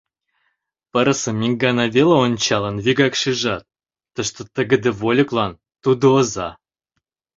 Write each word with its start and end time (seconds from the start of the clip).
Пырысым 0.91 1.37
ик 1.47 1.55
гана 1.63 1.85
веле 1.95 2.15
ончалын, 2.25 2.75
вигак 2.85 3.13
шижат: 3.21 3.63
тыште 4.13 4.41
тыгыде 4.53 4.91
«вольыклан» 5.01 5.53
тудо 5.83 6.05
оза! 6.19 6.49